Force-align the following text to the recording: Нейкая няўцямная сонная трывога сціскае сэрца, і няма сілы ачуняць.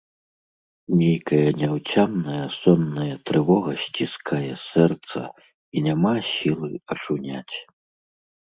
Нейкая 1.01 1.49
няўцямная 1.61 2.45
сонная 2.61 3.15
трывога 3.31 3.71
сціскае 3.85 4.49
сэрца, 4.69 5.19
і 5.75 5.85
няма 5.89 6.15
сілы 6.33 6.69
ачуняць. 6.97 7.57